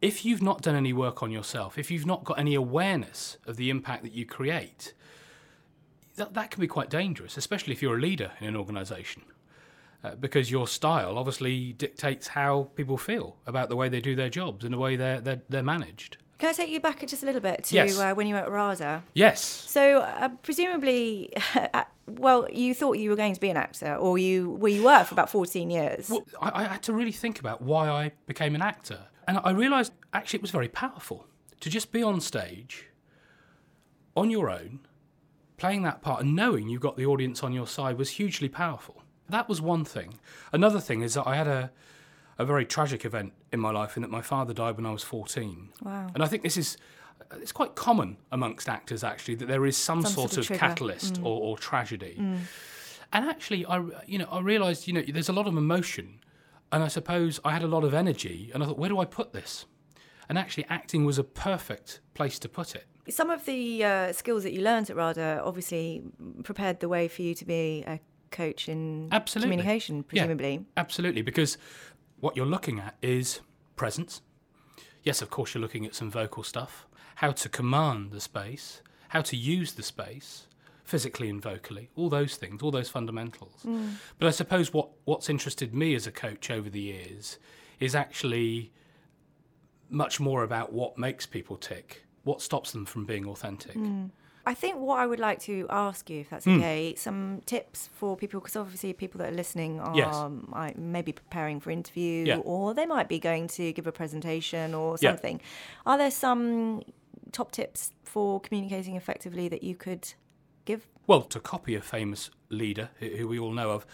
if 0.00 0.24
you've 0.24 0.42
not 0.42 0.62
done 0.62 0.76
any 0.76 0.92
work 0.92 1.24
on 1.24 1.32
yourself, 1.32 1.76
if 1.76 1.90
you've 1.90 2.06
not 2.06 2.22
got 2.22 2.38
any 2.38 2.54
awareness 2.54 3.36
of 3.44 3.56
the 3.56 3.68
impact 3.68 4.04
that 4.04 4.12
you 4.12 4.24
create, 4.24 4.94
that, 6.14 6.34
that 6.34 6.52
can 6.52 6.60
be 6.60 6.68
quite 6.68 6.88
dangerous, 6.88 7.36
especially 7.36 7.72
if 7.72 7.82
you're 7.82 7.96
a 7.96 8.00
leader 8.00 8.30
in 8.40 8.46
an 8.46 8.56
organisation. 8.56 9.22
Uh, 10.06 10.14
because 10.14 10.50
your 10.50 10.68
style 10.68 11.18
obviously 11.18 11.72
dictates 11.72 12.28
how 12.28 12.68
people 12.76 12.96
feel 12.96 13.36
about 13.46 13.68
the 13.68 13.74
way 13.74 13.88
they 13.88 14.00
do 14.00 14.14
their 14.14 14.28
jobs 14.28 14.64
and 14.64 14.72
the 14.72 14.78
way 14.78 14.94
they're, 14.94 15.20
they're, 15.20 15.42
they're 15.48 15.62
managed. 15.64 16.18
Can 16.38 16.50
I 16.50 16.52
take 16.52 16.70
you 16.70 16.78
back 16.80 17.04
just 17.06 17.22
a 17.22 17.26
little 17.26 17.40
bit 17.40 17.64
to 17.64 17.74
yes. 17.74 17.98
uh, 17.98 18.14
when 18.14 18.28
you 18.28 18.34
were 18.34 18.40
at 18.40 18.50
RADA? 18.50 19.02
Yes. 19.14 19.42
So 19.42 20.00
uh, 20.00 20.28
presumably, 20.42 21.32
well, 22.06 22.46
you 22.52 22.72
thought 22.74 22.98
you 22.98 23.10
were 23.10 23.16
going 23.16 23.34
to 23.34 23.40
be 23.40 23.48
an 23.48 23.56
actor, 23.56 23.96
or 23.96 24.16
you 24.18 24.50
well, 24.50 24.72
you 24.72 24.84
were 24.84 25.02
for 25.04 25.14
about 25.14 25.30
fourteen 25.30 25.70
years. 25.70 26.10
Well, 26.10 26.26
I, 26.40 26.62
I 26.62 26.64
had 26.64 26.82
to 26.84 26.92
really 26.92 27.12
think 27.12 27.40
about 27.40 27.62
why 27.62 27.88
I 27.88 28.12
became 28.26 28.54
an 28.54 28.62
actor. 28.62 29.00
And 29.26 29.40
I 29.42 29.50
realised 29.50 29.92
actually 30.12 30.38
it 30.38 30.42
was 30.42 30.50
very 30.50 30.68
powerful 30.68 31.26
to 31.60 31.70
just 31.70 31.90
be 31.90 32.02
on 32.02 32.20
stage 32.20 32.86
on 34.14 34.30
your 34.30 34.50
own, 34.50 34.80
playing 35.56 35.82
that 35.82 36.02
part 36.02 36.22
and 36.22 36.36
knowing 36.36 36.68
you 36.68 36.78
got 36.78 36.96
the 36.96 37.06
audience 37.06 37.42
on 37.42 37.52
your 37.52 37.66
side 37.66 37.98
was 37.98 38.10
hugely 38.10 38.48
powerful. 38.48 39.02
That 39.28 39.48
was 39.48 39.60
one 39.60 39.84
thing. 39.84 40.14
Another 40.52 40.80
thing 40.80 41.02
is 41.02 41.14
that 41.14 41.26
I 41.26 41.36
had 41.36 41.46
a, 41.48 41.70
a 42.38 42.44
very 42.44 42.64
tragic 42.64 43.04
event 43.04 43.32
in 43.52 43.60
my 43.60 43.70
life 43.70 43.96
in 43.96 44.02
that 44.02 44.10
my 44.10 44.22
father 44.22 44.54
died 44.54 44.76
when 44.76 44.86
I 44.86 44.92
was 44.92 45.02
14. 45.02 45.70
Wow. 45.82 46.10
And 46.14 46.22
I 46.22 46.26
think 46.26 46.42
this 46.42 46.56
is 46.56 46.76
it's 47.40 47.52
quite 47.52 47.74
common 47.74 48.18
amongst 48.30 48.68
actors 48.68 49.02
actually 49.02 49.34
that 49.36 49.46
there 49.48 49.64
is 49.66 49.76
some, 49.76 50.02
Some 50.02 50.12
sort, 50.12 50.30
sort 50.32 50.46
of 50.46 50.52
of, 50.52 50.60
catalyst 50.60 51.14
Mm. 51.14 51.24
or, 51.24 51.40
or 51.40 51.58
tragedy. 51.58 52.14
And 53.12 53.24
actually, 53.24 53.64
I 53.66 53.82
you 54.06 54.18
know 54.18 54.28
I 54.30 54.40
realised 54.40 54.86
you 54.86 54.92
know 54.92 55.02
there's 55.02 55.28
a 55.28 55.32
lot 55.32 55.46
of 55.46 55.56
emotion, 55.56 56.20
and 56.72 56.82
I 56.82 56.88
suppose 56.88 57.40
I 57.44 57.52
had 57.52 57.62
a 57.62 57.68
lot 57.68 57.84
of 57.84 57.94
energy, 57.94 58.50
and 58.52 58.62
I 58.62 58.66
thought 58.66 58.78
where 58.78 58.88
do 58.90 58.98
I 58.98 59.04
put 59.04 59.32
this? 59.32 59.66
And 60.28 60.36
actually, 60.36 60.66
acting 60.68 61.04
was 61.04 61.18
a 61.18 61.24
perfect 61.24 62.00
place 62.14 62.38
to 62.40 62.48
put 62.48 62.74
it. 62.74 62.84
Some 63.08 63.30
of 63.30 63.44
the 63.44 63.84
uh, 63.84 64.12
skills 64.12 64.42
that 64.42 64.52
you 64.52 64.60
learned 64.62 64.90
at 64.90 64.96
RADA 64.96 65.40
obviously 65.44 66.02
prepared 66.42 66.80
the 66.80 66.88
way 66.88 67.06
for 67.06 67.22
you 67.22 67.32
to 67.36 67.44
be 67.44 67.84
a 67.86 68.00
coach 68.36 68.68
in 68.68 69.08
Absolutely. 69.12 69.50
communication, 69.56 69.96
Yeah. 69.96 70.02
presumably. 70.08 70.66
Absolutely, 70.76 71.22
because 71.22 71.58
what 72.20 72.36
you're 72.36 72.46
looking 72.56 72.78
at 72.78 72.96
is 73.02 73.40
presence. 73.76 74.22
Yes, 75.02 75.22
of 75.22 75.30
course, 75.30 75.54
you're 75.54 75.62
looking 75.62 75.86
at 75.86 75.94
some 75.94 76.10
vocal 76.10 76.42
stuff, 76.42 76.86
how 77.16 77.32
to 77.32 77.48
command 77.48 78.10
the 78.10 78.20
space, 78.20 78.82
how 79.08 79.22
to 79.22 79.36
use 79.36 79.72
the 79.74 79.82
space, 79.82 80.46
physically 80.84 81.28
and 81.28 81.42
vocally, 81.42 81.90
all 81.96 82.08
those 82.08 82.36
things, 82.36 82.62
all 82.62 82.70
those 82.70 82.88
fundamentals. 82.88 83.62
Mm. 83.64 83.94
But 84.18 84.28
I 84.28 84.30
suppose 84.30 84.72
what, 84.72 84.88
what's 85.04 85.28
interested 85.28 85.74
me 85.74 85.94
as 85.94 86.06
a 86.06 86.12
coach 86.12 86.50
over 86.50 86.70
the 86.70 86.80
years 86.80 87.38
is 87.80 87.94
actually 87.94 88.72
much 89.90 90.20
more 90.20 90.42
about 90.44 90.72
what 90.72 90.96
makes 90.98 91.26
people 91.26 91.56
tick, 91.56 92.04
what 92.24 92.40
stops 92.40 92.72
them 92.72 92.84
from 92.86 93.04
being 93.04 93.26
authentic. 93.26 93.74
Mm. 93.76 94.10
I 94.48 94.54
think 94.54 94.78
what 94.78 95.00
I 95.00 95.06
would 95.06 95.18
like 95.18 95.40
to 95.40 95.66
ask 95.70 96.08
you, 96.08 96.20
if 96.20 96.30
that's 96.30 96.44
Hmm. 96.44 96.58
okay, 96.58 96.94
some 96.96 97.40
tips 97.46 97.90
for 97.92 98.16
people, 98.16 98.38
because 98.40 98.54
obviously 98.54 98.92
people 98.92 99.18
that 99.18 99.30
are 99.32 99.36
listening 99.36 99.80
are 99.80 99.96
Yes. 99.96 100.76
maybe 100.76 101.10
preparing 101.12 101.58
for 101.58 101.70
interview, 101.70 102.24
Yeah. 102.26 102.38
or 102.44 102.72
they 102.72 102.86
might 102.86 103.08
be 103.08 103.18
going 103.18 103.48
to 103.48 103.72
give 103.72 103.88
a 103.88 103.92
presentation 103.92 104.72
or 104.72 104.96
Yeah. 105.00 105.10
something. 105.10 105.40
Are 105.84 105.98
there 105.98 106.12
some 106.12 106.82
top 107.32 107.50
tips 107.50 107.90
for 108.04 108.40
communicating 108.40 108.94
effectively 108.94 109.48
that 109.48 109.64
you 109.64 109.74
could 109.74 110.14
give? 110.64 110.86
Well, 111.08 111.22
to 111.22 111.40
copy 111.40 111.74
a 111.74 111.80
famous 111.82 112.30
leader 112.48 112.90
who 113.00 113.08
who 113.16 113.26
we 113.28 113.38
all 113.40 113.52
know 113.52 113.70
of, 113.72 113.84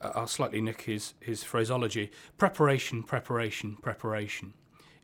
uh, 0.00 0.10
I'll 0.16 0.26
slightly 0.26 0.60
nick 0.60 0.82
his, 0.82 1.14
his 1.20 1.44
phraseology. 1.44 2.10
Preparation, 2.38 3.04
preparation, 3.04 3.76
preparation 3.76 4.54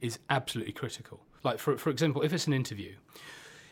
is 0.00 0.18
absolutely 0.28 0.72
critical. 0.72 1.20
Like, 1.44 1.60
for, 1.60 1.78
for 1.78 1.90
example, 1.90 2.22
if 2.22 2.32
it's 2.32 2.48
an 2.48 2.52
interview, 2.52 2.96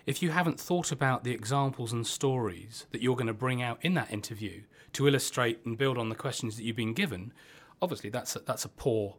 if 0.06 0.22
you 0.22 0.30
haven't 0.30 0.60
thought 0.60 0.92
about 0.92 1.24
the 1.24 1.32
examples 1.32 1.92
and 1.92 2.06
stories 2.06 2.86
that 2.92 3.02
you're 3.02 3.16
going 3.16 3.26
to 3.26 3.34
bring 3.34 3.60
out 3.60 3.78
in 3.82 3.94
that 3.94 4.10
interview 4.12 4.62
to 4.92 5.08
illustrate 5.08 5.60
and 5.66 5.76
build 5.76 5.98
on 5.98 6.08
the 6.08 6.14
questions 6.14 6.56
that 6.56 6.62
you've 6.62 6.76
been 6.76 6.94
given, 6.94 7.32
obviously 7.82 8.08
that's 8.10 8.36
a, 8.36 8.38
that's 8.40 8.64
a 8.64 8.68
poor 8.68 9.16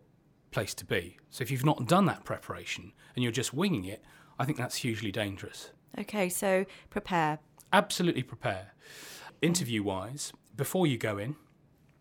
place 0.51 0.73
to 0.73 0.85
be. 0.85 1.17
So 1.29 1.41
if 1.41 1.51
you've 1.51 1.65
not 1.65 1.87
done 1.87 2.05
that 2.05 2.23
preparation 2.23 2.93
and 3.15 3.23
you're 3.23 3.31
just 3.33 3.53
winging 3.53 3.85
it, 3.85 4.01
I 4.39 4.45
think 4.45 4.57
that's 4.57 4.75
hugely 4.77 5.11
dangerous 5.11 5.71
Okay, 5.99 6.29
so 6.29 6.65
prepare. 6.89 7.39
absolutely 7.73 8.23
prepare. 8.23 8.73
Interview 9.41 9.83
wise, 9.83 10.31
before 10.55 10.85
you 10.87 10.97
go 10.97 11.17
in, 11.17 11.35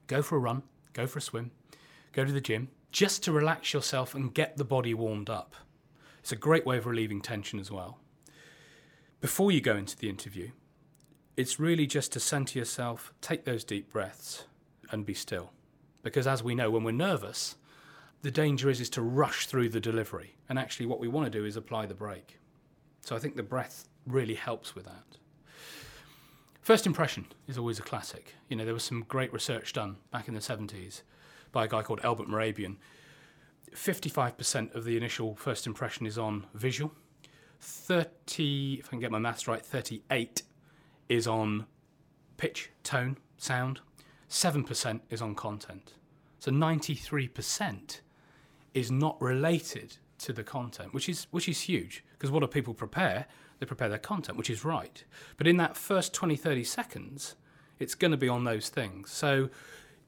go 0.07 0.23
for 0.23 0.37
a 0.37 0.39
run, 0.41 0.63
go 0.93 1.07
for 1.07 1.19
a 1.19 1.23
swim, 1.23 1.51
go 2.13 2.25
to 2.25 2.33
the 2.33 2.41
gym, 2.41 2.69
just 2.93 3.23
to 3.25 3.33
relax 3.33 3.73
yourself 3.73 4.15
and 4.15 4.33
get 4.35 4.57
the 4.57 4.65
body 4.65 4.95
warmed 4.95 5.29
up. 5.31 5.55
It's 6.21 6.33
a 6.33 6.37
great 6.37 6.67
way 6.67 6.77
of 6.79 6.87
relieving 6.87 7.21
tension 7.21 7.59
as 7.59 7.71
well. 7.71 7.99
Before 9.21 9.51
you 9.51 9.63
go 9.63 9.77
into 9.77 9.97
the 9.97 10.11
interview, 10.11 10.51
it's 11.37 11.59
really 11.59 11.87
just 11.87 12.13
to 12.13 12.21
center 12.21 12.59
yourself, 12.59 13.15
take 13.23 13.45
those 13.45 13.65
deep 13.65 13.91
breaths, 13.91 14.45
and 14.91 15.07
be 15.07 15.15
still. 15.15 15.53
Because 16.03 16.27
as 16.27 16.43
we 16.43 16.55
know, 16.55 16.71
when 16.71 16.85
we're 16.85 16.93
nervous, 16.93 17.57
the 18.21 18.31
danger 18.31 18.69
is, 18.69 18.81
is 18.81 18.91
to 18.91 19.03
rush 19.03 19.47
through 19.47 19.71
the 19.71 19.81
delivery. 19.81 20.37
And 20.49 20.59
actually, 20.59 20.87
what 20.87 21.01
we 21.01 21.09
want 21.09 21.31
to 21.31 21.39
do 21.39 21.47
is 21.47 21.57
apply 21.57 21.87
the 21.87 21.95
brake. 21.95 22.39
So 23.01 23.17
I 23.17 23.19
think 23.19 23.37
the 23.37 23.43
breath 23.43 23.89
really 24.07 24.35
helps 24.35 24.75
with 24.75 24.85
that. 24.85 25.19
First 26.61 26.87
impression 26.87 27.27
is 27.49 27.57
always 27.57 27.79
a 27.79 27.83
classic. 27.83 28.35
You 28.49 28.57
know, 28.57 28.65
there 28.65 28.75
was 28.75 28.85
some 28.85 29.05
great 29.09 29.33
research 29.33 29.73
done 29.73 29.97
back 30.11 30.29
in 30.29 30.35
the 30.35 30.41
70s 30.41 31.03
by 31.53 31.65
a 31.65 31.69
guy 31.69 31.83
called 31.83 32.01
Albert 32.05 32.29
Mehrabian. 32.29 32.77
55% 33.73 34.75
of 34.75 34.85
the 34.85 34.97
initial 34.97 35.37
first 35.37 35.67
impression 35.67 36.07
is 36.07 36.19
on 36.19 36.47
visual. 36.55 36.93
30, 37.61 38.75
if 38.81 38.87
I 38.87 38.91
can 38.91 39.01
get 39.01 39.11
my 39.11 39.19
maths 39.19 39.49
right, 39.49 39.65
38 39.65 40.43
is 41.09 41.27
on 41.27 41.67
pitch, 42.37 42.71
tone, 42.83 43.17
sound. 43.37 43.81
7% 44.29 45.01
is 45.11 45.23
on 45.23 45.35
content. 45.35 45.95
So 46.39 46.51
93% 46.51 48.01
is 48.75 48.91
not 48.91 49.21
related 49.21 49.97
to 50.19 50.33
the 50.33 50.43
content, 50.43 50.95
which 50.95 51.09
is 51.09 51.27
which 51.31 51.49
is 51.49 51.61
huge 51.61 52.05
because 52.13 52.31
what 52.31 52.41
do 52.41 52.47
people 52.47 52.75
prepare? 52.75 53.27
They 53.59 53.67
prepare 53.67 53.89
their 53.89 53.99
content, 53.99 54.37
which 54.37 54.51
is 54.51 54.65
right. 54.65 55.03
But 55.37 55.47
in 55.47 55.57
that 55.59 55.77
first 55.77 56.15
20 56.15 56.37
30 56.37 56.65
seconds, 56.65 57.37
it's 57.79 57.95
going 57.95 58.11
to 58.11 58.17
be 58.17 58.29
on 58.29 58.45
those 58.45 58.69
things. 58.69 59.11
So 59.11 59.51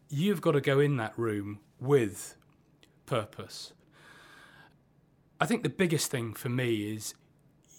you've 0.09 0.41
got 0.41 0.53
to 0.53 0.61
go 0.61 0.81
in 0.81 0.97
that 0.97 1.19
room 1.19 1.61
with 1.81 2.37
purpose. 3.07 3.73
I 5.41 5.47
think 5.47 5.63
the 5.63 5.69
biggest 5.69 6.11
thing 6.11 6.35
for 6.35 6.49
me 6.49 6.93
is 6.93 7.15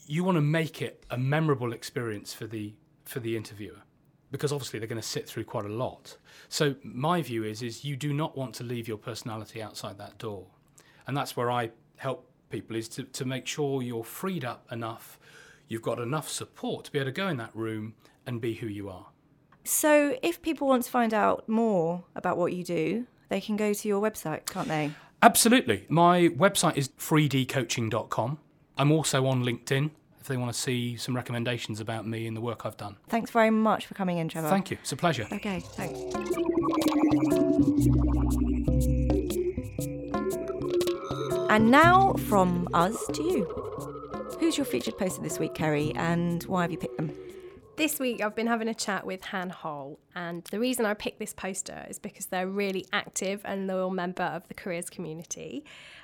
you 0.10 0.24
want 0.24 0.36
to 0.38 0.42
make 0.42 0.82
it 0.82 1.06
a 1.12 1.18
memorable 1.18 1.72
experience 1.72 2.34
for 2.34 2.48
the 2.48 2.74
for 3.06 3.20
the 3.20 3.38
interviewer 3.38 3.78
because 4.32 4.52
obviously 4.52 4.80
they're 4.80 4.88
going 4.88 5.02
to 5.02 5.08
sit 5.08 5.28
through 5.28 5.44
quite 5.44 5.66
a 5.66 5.70
lot. 5.70 6.18
So 6.50 6.76
my 6.84 7.22
view 7.22 7.44
is 7.44 7.62
is 7.62 7.86
you 7.86 7.96
do 7.96 8.12
not 8.12 8.36
want 8.36 8.56
to 8.56 8.64
leave 8.64 8.88
your 8.88 8.98
personality 8.98 9.62
outside 9.62 10.00
that 10.00 10.18
door. 10.18 10.48
And 11.08 11.16
that's 11.16 11.38
where 11.38 11.52
I 11.52 11.70
help 11.98 12.28
people 12.50 12.76
is 12.76 12.88
to, 12.90 13.04
to 13.04 13.26
make 13.26 13.46
sure 13.46 13.84
you're 13.84 14.04
freed 14.04 14.44
up 14.44 14.66
enough, 14.72 15.20
you've 15.68 15.84
got 15.84 16.00
enough 16.00 16.28
support 16.28 16.86
to 16.86 16.92
be 16.92 16.98
able 16.98 17.08
to 17.08 17.12
go 17.12 17.28
in 17.28 17.38
that 17.38 17.56
room 17.56 17.94
and 18.26 18.42
be 18.42 18.56
who 18.56 18.68
you 18.68 18.90
are. 18.90 19.08
So, 19.64 20.18
if 20.24 20.42
people 20.42 20.68
want 20.68 20.84
to 20.86 20.90
find 20.90 21.14
out 21.14 21.48
more 21.48 22.04
about 22.16 22.38
what 22.38 22.54
you 22.54 22.64
do, 22.64 23.06
they 23.28 23.42
can 23.42 23.58
go 23.58 23.74
to 23.74 23.88
your 23.88 24.02
website, 24.02 24.48
can't 24.48 24.68
they? 24.68 24.92
Absolutely. 25.22 25.86
My 25.90 26.30
website 26.30 26.78
is 26.78 26.90
freedcoaching.com. 26.90 28.40
I'm 28.78 28.92
also 28.92 29.28
on 29.28 29.44
LinkedIn 29.44 29.92
they 30.30 30.38
want 30.38 30.54
to 30.54 30.58
see 30.58 30.96
some 30.96 31.14
recommendations 31.14 31.82
about 31.82 32.08
me 32.08 32.26
and 32.26 32.38
the 32.38 32.42
work 32.42 32.66
I've 32.66 32.78
done. 32.78 32.96
Thanks 33.10 33.32
very 33.32 33.50
much 33.50 33.86
for 33.86 33.96
coming 33.96 34.18
in, 34.20 34.30
Trevor. 34.30 34.48
Thank 34.48 34.72
you. 34.72 34.78
It's 34.80 34.94
a 34.94 34.96
pleasure. 34.96 35.28
Okay, 35.32 35.60
thanks. 35.60 36.00
And 41.50 41.72
now 41.72 42.14
from 42.30 42.68
us 42.74 42.96
to 43.08 43.24
you. 43.24 43.44
Who's 44.40 44.56
your 44.56 44.66
featured 44.66 44.98
poster 44.98 45.22
this 45.22 45.40
week, 45.40 45.56
Kerry, 45.56 45.92
and 45.96 46.44
why 46.44 46.62
have 46.62 46.72
you 46.72 46.78
picked 46.78 46.96
them? 46.96 47.12
This 47.80 47.98
week 47.98 48.22
I've 48.22 48.36
been 48.36 48.48
having 48.48 48.68
a 48.68 48.74
chat 48.74 49.06
with 49.06 49.24
Han 49.24 49.52
Hole, 49.52 50.02
and 50.14 50.44
the 50.52 50.60
reason 50.60 50.86
I 50.86 50.94
picked 50.94 51.18
this 51.18 51.32
poster 51.32 51.86
is 51.90 51.98
because 51.98 52.26
they're 52.26 52.44
a 52.44 52.52
really 52.52 52.86
active 52.92 53.40
and 53.46 53.68
loyal 53.68 53.90
member 53.90 54.24
of 54.24 54.46
the 54.50 54.54
careers 54.54 54.90
community. 54.90 55.64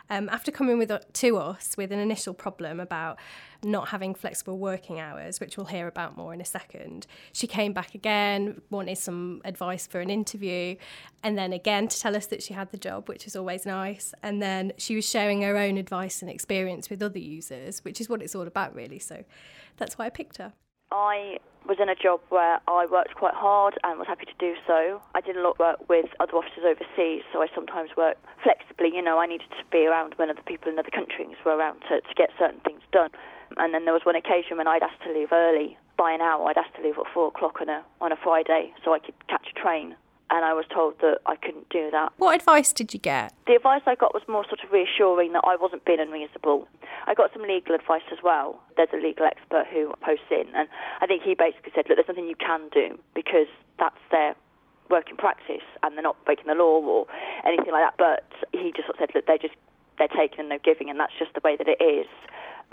Um, 0.09 0.29
after 0.29 0.53
coming 0.53 0.77
with 0.77 0.89
to 0.89 1.37
us 1.37 1.75
with 1.75 1.91
an 1.91 1.99
initial 1.99 2.33
problem 2.33 2.79
about 2.79 3.19
not 3.61 3.89
having 3.89 4.15
flexible 4.15 4.57
working 4.57 5.01
hours, 5.01 5.41
which 5.41 5.57
we'll 5.57 5.65
hear 5.65 5.89
about 5.89 6.15
more 6.15 6.33
in 6.33 6.39
a 6.39 6.45
second, 6.45 7.07
she 7.33 7.45
came 7.45 7.73
back 7.73 7.93
again, 7.93 8.61
wanted 8.69 8.97
some 8.97 9.41
advice 9.43 9.85
for 9.85 9.99
an 9.99 10.09
interview, 10.09 10.77
and 11.23 11.37
then 11.37 11.51
again 11.51 11.89
to 11.89 11.99
tell 11.99 12.15
us 12.15 12.27
that 12.27 12.41
she 12.41 12.53
had 12.53 12.71
the 12.71 12.77
job, 12.77 13.09
which 13.09 13.27
is 13.27 13.35
always 13.35 13.65
nice. 13.65 14.13
And 14.23 14.41
then 14.41 14.71
she 14.77 14.95
was 14.95 15.03
sharing 15.03 15.41
her 15.41 15.57
own 15.57 15.75
advice 15.75 16.21
and 16.21 16.31
experience 16.31 16.89
with 16.89 17.03
other 17.03 17.19
users, 17.19 17.83
which 17.83 17.99
is 17.99 18.07
what 18.07 18.21
it's 18.21 18.33
all 18.33 18.47
about, 18.47 18.73
really. 18.73 18.99
So 18.99 19.25
that's 19.75 19.97
why 19.97 20.05
I 20.05 20.09
picked 20.09 20.37
her. 20.37 20.53
I 20.95 21.39
was 21.67 21.77
in 21.81 21.89
a 21.89 21.95
job 21.95 22.21
where 22.29 22.59
I 22.67 22.85
worked 22.85 23.15
quite 23.15 23.33
hard 23.33 23.73
and 23.83 23.99
was 23.99 24.07
happy 24.07 24.25
to 24.25 24.37
do 24.39 24.53
so. 24.65 25.01
I 25.13 25.19
did 25.19 25.35
a 25.35 25.41
lot 25.41 25.53
of 25.53 25.59
work 25.59 25.89
with 25.89 26.05
other 26.19 26.33
officers 26.33 26.63
overseas, 26.63 27.23
so 27.33 27.41
I 27.41 27.47
sometimes 27.53 27.89
worked 27.97 28.23
flexibly. 28.43 28.95
You 28.95 29.01
know, 29.01 29.19
I 29.19 29.25
needed 29.25 29.49
to 29.49 29.65
be 29.71 29.85
around 29.85 30.13
when 30.15 30.29
other 30.29 30.45
people 30.45 30.71
in 30.71 30.79
other 30.79 30.91
countries 30.93 31.35
were 31.43 31.57
around 31.57 31.81
to, 31.89 31.99
to 31.99 32.13
get 32.15 32.29
certain 32.39 32.61
things 32.61 32.81
done. 32.93 33.09
And 33.57 33.73
then 33.73 33.83
there 33.83 33.93
was 33.93 34.05
one 34.05 34.15
occasion 34.15 34.57
when 34.57 34.67
I'd 34.67 34.83
asked 34.83 35.03
to 35.03 35.11
leave 35.11 35.33
early 35.33 35.77
by 35.97 36.11
an 36.13 36.21
hour. 36.21 36.47
I'd 36.47 36.57
asked 36.57 36.75
to 36.77 36.81
leave 36.81 36.97
at 36.97 37.11
four 37.13 37.27
o'clock 37.27 37.59
on 37.61 37.69
a 37.69 37.83
on 37.99 38.11
a 38.11 38.17
Friday 38.17 38.71
so 38.83 38.93
I 38.93 38.99
could 38.99 39.15
catch 39.27 39.47
a 39.51 39.59
train 39.59 39.95
and 40.29 40.43
I 40.43 40.53
was 40.53 40.65
told 40.73 40.99
that 41.01 41.19
I 41.25 41.35
couldn't 41.35 41.69
do 41.69 41.89
that. 41.91 42.13
What 42.17 42.35
advice 42.35 42.73
did 42.73 42.93
you 42.93 42.99
get? 42.99 43.33
The 43.47 43.53
advice 43.55 43.81
I 43.85 43.95
got 43.95 44.13
was 44.13 44.23
more 44.27 44.43
sort 44.45 44.59
of 44.63 44.71
reassuring 44.71 45.33
that 45.33 45.43
I 45.45 45.55
wasn't 45.55 45.85
being 45.85 45.99
unreasonable. 45.99 46.67
I 47.05 47.13
got 47.13 47.31
some 47.33 47.43
legal 47.43 47.75
advice 47.75 48.05
as 48.11 48.19
well. 48.23 48.59
There's 48.77 48.89
a 48.93 48.97
legal 48.97 49.25
expert 49.25 49.65
who 49.71 49.93
posts 50.01 50.29
in, 50.31 50.47
and 50.55 50.67
I 51.01 51.07
think 51.07 51.23
he 51.23 51.35
basically 51.35 51.71
said, 51.73 51.85
look, 51.87 51.97
there's 51.97 52.07
nothing 52.07 52.27
you 52.27 52.35
can 52.35 52.69
do 52.73 52.97
because 53.13 53.47
that's 53.77 54.01
their 54.11 54.35
working 54.89 55.17
practice 55.17 55.65
and 55.81 55.95
they're 55.95 56.03
not 56.03 56.17
breaking 56.25 56.45
the 56.47 56.53
law 56.53 56.81
or 56.81 57.07
anything 57.45 57.71
like 57.71 57.83
that. 57.83 57.97
But 57.97 58.25
he 58.51 58.71
just 58.75 58.87
sort 58.87 58.97
of 58.97 58.99
said, 58.99 59.09
look, 59.15 59.25
they're 59.25 59.37
just 59.37 59.55
they're 59.97 60.07
taking 60.07 60.41
and 60.41 60.49
no 60.49 60.59
giving, 60.63 60.89
and 60.89 60.99
that's 60.99 61.13
just 61.17 61.33
the 61.33 61.41
way 61.43 61.55
that 61.55 61.67
it 61.67 61.81
is. 61.81 62.07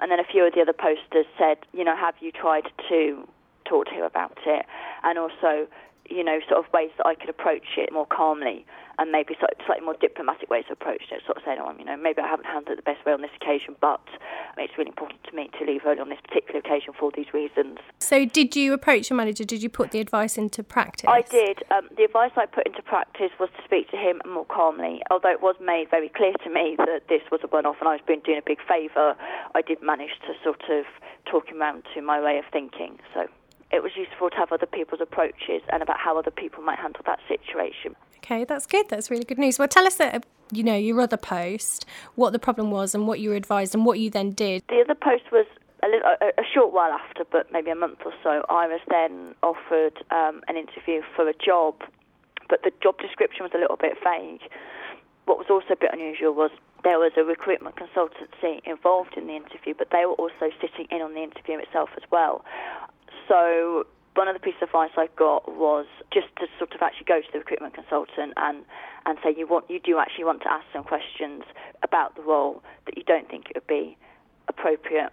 And 0.00 0.10
then 0.10 0.18
a 0.18 0.24
few 0.24 0.44
of 0.46 0.54
the 0.54 0.60
other 0.60 0.72
posters 0.72 1.26
said, 1.38 1.58
you 1.72 1.84
know, 1.84 1.96
have 1.96 2.14
you 2.20 2.32
tried 2.32 2.66
to 2.88 3.28
talk 3.64 3.86
to 3.86 3.92
him 3.92 4.02
about 4.04 4.38
it? 4.46 4.66
And 5.04 5.18
also, 5.18 5.68
you 6.12 6.22
know, 6.22 6.38
sort 6.48 6.64
of 6.64 6.72
ways 6.72 6.90
that 6.98 7.06
I 7.06 7.14
could 7.14 7.28
approach 7.28 7.76
it 7.76 7.92
more 7.92 8.06
calmly 8.06 8.66
and 8.98 9.10
maybe 9.10 9.34
slightly 9.66 9.84
more 9.84 9.96
diplomatic 10.00 10.50
ways 10.50 10.64
to 10.68 10.74
approach 10.74 11.04
it. 11.10 11.22
Sort 11.24 11.38
of 11.38 11.42
saying, 11.44 11.58
oh, 11.60 11.72
you 11.78 11.84
know, 11.84 11.96
maybe 11.96 12.20
I 12.20 12.28
haven't 12.28 12.46
handled 12.46 12.76
it 12.78 12.84
the 12.84 12.90
best 12.90 13.04
way 13.06 13.12
on 13.12 13.22
this 13.22 13.30
occasion, 13.40 13.74
but 13.80 14.02
it's 14.58 14.76
really 14.76 14.90
important 14.90 15.24
to 15.24 15.34
me 15.34 15.50
to 15.58 15.64
leave 15.64 15.80
early 15.86 16.00
on 16.00 16.10
this 16.10 16.20
particular 16.20 16.60
occasion 16.60 16.92
for 16.98 17.10
these 17.14 17.32
reasons. 17.32 17.78
So, 17.98 18.24
did 18.24 18.54
you 18.54 18.72
approach 18.72 19.10
your 19.10 19.16
manager? 19.16 19.44
Did 19.44 19.62
you 19.62 19.70
put 19.70 19.90
the 19.90 20.00
advice 20.00 20.36
into 20.36 20.62
practice? 20.62 21.08
I 21.08 21.22
did. 21.22 21.62
Um, 21.70 21.88
the 21.96 22.04
advice 22.04 22.32
I 22.36 22.46
put 22.46 22.66
into 22.66 22.82
practice 22.82 23.30
was 23.40 23.48
to 23.56 23.64
speak 23.64 23.90
to 23.90 23.96
him 23.96 24.20
more 24.28 24.44
calmly. 24.44 25.02
Although 25.10 25.32
it 25.32 25.42
was 25.42 25.56
made 25.60 25.90
very 25.90 26.10
clear 26.10 26.34
to 26.44 26.50
me 26.50 26.76
that 26.78 27.08
this 27.08 27.22
was 27.30 27.40
a 27.42 27.48
one-off 27.48 27.76
and 27.80 27.88
I 27.88 27.92
was 27.92 28.02
being 28.06 28.20
doing 28.24 28.38
a 28.38 28.46
big 28.46 28.58
favour, 28.68 29.16
I 29.54 29.62
did 29.62 29.82
manage 29.82 30.20
to 30.26 30.34
sort 30.44 30.62
of 30.70 30.84
talk 31.24 31.48
him 31.48 31.58
round 31.58 31.84
to 31.94 32.02
my 32.02 32.20
way 32.20 32.38
of 32.38 32.44
thinking. 32.52 32.98
So 33.14 33.26
it 33.72 33.82
was 33.82 33.92
useful 33.96 34.30
to 34.30 34.36
have 34.36 34.52
other 34.52 34.66
people's 34.66 35.00
approaches 35.00 35.62
and 35.70 35.82
about 35.82 35.98
how 35.98 36.18
other 36.18 36.30
people 36.30 36.62
might 36.62 36.78
handle 36.78 37.00
that 37.06 37.20
situation. 37.26 37.96
Okay, 38.18 38.44
that's 38.44 38.66
good. 38.66 38.88
That's 38.88 39.10
really 39.10 39.24
good 39.24 39.38
news. 39.38 39.58
Well, 39.58 39.68
tell 39.68 39.86
us 39.86 39.96
that 39.96 40.26
you 40.52 40.62
know 40.62 40.76
your 40.76 41.00
other 41.00 41.16
post, 41.16 41.86
what 42.14 42.32
the 42.32 42.38
problem 42.38 42.70
was, 42.70 42.94
and 42.94 43.06
what 43.06 43.18
you 43.18 43.30
were 43.30 43.36
advised, 43.36 43.74
and 43.74 43.84
what 43.84 43.98
you 43.98 44.10
then 44.10 44.30
did. 44.30 44.62
The 44.68 44.84
other 44.84 44.94
post 44.94 45.24
was 45.32 45.46
a, 45.82 45.88
little, 45.88 46.08
a, 46.20 46.26
a 46.40 46.44
short 46.54 46.72
while 46.72 46.92
after, 46.92 47.24
but 47.30 47.50
maybe 47.52 47.70
a 47.70 47.74
month 47.74 47.98
or 48.04 48.12
so. 48.22 48.44
I 48.48 48.68
was 48.68 48.80
then 48.88 49.34
offered 49.42 50.04
um, 50.10 50.42
an 50.48 50.56
interview 50.56 51.02
for 51.16 51.28
a 51.28 51.34
job, 51.34 51.74
but 52.48 52.62
the 52.62 52.72
job 52.82 52.98
description 52.98 53.42
was 53.42 53.52
a 53.54 53.58
little 53.58 53.76
bit 53.76 53.96
vague. 54.04 54.42
What 55.24 55.38
was 55.38 55.46
also 55.50 55.72
a 55.72 55.76
bit 55.76 55.90
unusual 55.92 56.34
was 56.34 56.50
there 56.84 56.98
was 56.98 57.12
a 57.16 57.24
recruitment 57.24 57.76
consultancy 57.76 58.60
involved 58.64 59.16
in 59.16 59.26
the 59.26 59.34
interview, 59.36 59.74
but 59.76 59.88
they 59.90 60.04
were 60.04 60.14
also 60.14 60.50
sitting 60.60 60.86
in 60.90 61.00
on 61.00 61.14
the 61.14 61.22
interview 61.22 61.58
itself 61.58 61.90
as 61.96 62.02
well. 62.10 62.44
So 63.28 63.86
one 64.14 64.28
of 64.28 64.34
the 64.34 64.40
pieces 64.40 64.62
of 64.62 64.68
advice 64.68 64.90
I 64.96 65.08
got 65.16 65.56
was 65.56 65.86
just 66.12 66.28
to 66.36 66.46
sort 66.58 66.74
of 66.74 66.82
actually 66.82 67.06
go 67.06 67.20
to 67.20 67.26
the 67.32 67.38
recruitment 67.38 67.74
consultant 67.74 68.34
and, 68.36 68.64
and 69.06 69.18
say 69.22 69.34
you 69.36 69.46
want 69.46 69.70
you 69.70 69.80
do 69.80 69.98
actually 69.98 70.24
want 70.24 70.42
to 70.42 70.50
ask 70.50 70.64
some 70.72 70.84
questions 70.84 71.44
about 71.82 72.14
the 72.16 72.22
role 72.22 72.62
that 72.86 72.96
you 72.96 73.04
don't 73.04 73.28
think 73.28 73.46
it 73.50 73.56
would 73.56 73.66
be 73.66 73.96
appropriate 74.48 75.10